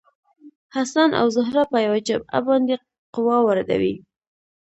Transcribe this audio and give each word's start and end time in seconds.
حسن 0.75 1.09
او 1.19 1.25
زهره 1.35 1.63
په 1.71 1.77
یوه 1.85 1.99
جعبه 2.07 2.41
باندې 2.47 2.75
قوه 3.13 3.37
واردوي. 3.45 3.95